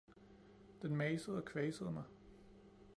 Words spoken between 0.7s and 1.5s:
Den masede og